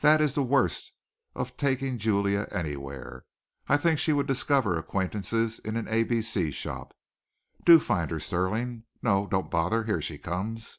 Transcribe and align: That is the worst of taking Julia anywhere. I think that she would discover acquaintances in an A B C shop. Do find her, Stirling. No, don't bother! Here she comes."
That 0.00 0.22
is 0.22 0.34
the 0.34 0.42
worst 0.42 0.90
of 1.34 1.58
taking 1.58 1.98
Julia 1.98 2.48
anywhere. 2.50 3.26
I 3.68 3.76
think 3.76 3.96
that 3.96 4.00
she 4.00 4.14
would 4.14 4.26
discover 4.26 4.78
acquaintances 4.78 5.58
in 5.58 5.76
an 5.76 5.86
A 5.88 6.02
B 6.04 6.22
C 6.22 6.50
shop. 6.50 6.96
Do 7.66 7.78
find 7.78 8.10
her, 8.10 8.20
Stirling. 8.20 8.84
No, 9.02 9.26
don't 9.26 9.50
bother! 9.50 9.84
Here 9.84 10.00
she 10.00 10.16
comes." 10.16 10.78